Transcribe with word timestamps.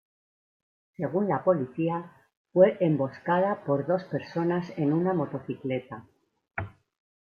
Según 0.97 1.27
la 1.29 1.43
policía, 1.43 2.11
fue 2.51 2.75
emboscada 2.79 3.63
por 3.65 3.85
dos 3.85 4.03
personas 4.05 4.67
en 4.75 4.93
una 4.93 5.13
motocicleta. 5.13 6.05